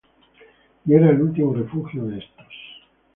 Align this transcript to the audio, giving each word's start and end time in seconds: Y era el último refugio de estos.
Y 0.87 0.95
era 0.95 1.11
el 1.11 1.21
último 1.21 1.53
refugio 1.53 2.05
de 2.05 2.17
estos. 2.17 2.53